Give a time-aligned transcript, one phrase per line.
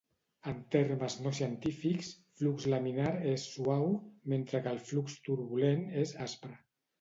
[0.51, 2.09] En termes no científics,
[2.39, 3.85] flux laminar és "suau",
[4.35, 6.59] mentre que el flux turbulent és "aspre".